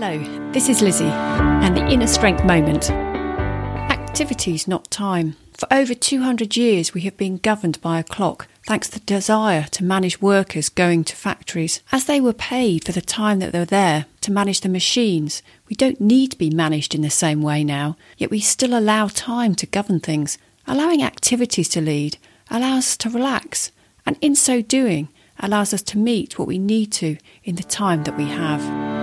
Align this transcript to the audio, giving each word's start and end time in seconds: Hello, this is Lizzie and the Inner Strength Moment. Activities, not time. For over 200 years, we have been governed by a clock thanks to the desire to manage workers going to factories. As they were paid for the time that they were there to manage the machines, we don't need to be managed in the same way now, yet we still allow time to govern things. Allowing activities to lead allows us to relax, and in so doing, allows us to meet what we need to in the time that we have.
Hello, 0.00 0.52
this 0.52 0.68
is 0.68 0.80
Lizzie 0.80 1.06
and 1.06 1.76
the 1.76 1.84
Inner 1.88 2.06
Strength 2.06 2.44
Moment. 2.44 2.88
Activities, 2.88 4.68
not 4.68 4.88
time. 4.92 5.34
For 5.54 5.66
over 5.72 5.92
200 5.92 6.56
years, 6.56 6.94
we 6.94 7.00
have 7.00 7.16
been 7.16 7.38
governed 7.38 7.80
by 7.80 7.98
a 7.98 8.04
clock 8.04 8.46
thanks 8.64 8.88
to 8.90 9.00
the 9.00 9.04
desire 9.04 9.64
to 9.72 9.82
manage 9.82 10.22
workers 10.22 10.68
going 10.68 11.02
to 11.02 11.16
factories. 11.16 11.82
As 11.90 12.04
they 12.04 12.20
were 12.20 12.32
paid 12.32 12.84
for 12.84 12.92
the 12.92 13.00
time 13.00 13.40
that 13.40 13.50
they 13.50 13.58
were 13.58 13.64
there 13.64 14.06
to 14.20 14.30
manage 14.30 14.60
the 14.60 14.68
machines, 14.68 15.42
we 15.68 15.74
don't 15.74 16.00
need 16.00 16.30
to 16.30 16.38
be 16.38 16.48
managed 16.48 16.94
in 16.94 17.02
the 17.02 17.10
same 17.10 17.42
way 17.42 17.64
now, 17.64 17.96
yet 18.16 18.30
we 18.30 18.38
still 18.38 18.78
allow 18.78 19.08
time 19.08 19.56
to 19.56 19.66
govern 19.66 19.98
things. 19.98 20.38
Allowing 20.68 21.02
activities 21.02 21.68
to 21.70 21.80
lead 21.80 22.18
allows 22.52 22.84
us 22.84 22.96
to 22.98 23.10
relax, 23.10 23.72
and 24.06 24.16
in 24.20 24.36
so 24.36 24.62
doing, 24.62 25.08
allows 25.40 25.74
us 25.74 25.82
to 25.82 25.98
meet 25.98 26.38
what 26.38 26.46
we 26.46 26.56
need 26.56 26.92
to 26.92 27.16
in 27.42 27.56
the 27.56 27.64
time 27.64 28.04
that 28.04 28.16
we 28.16 28.26
have. 28.26 28.97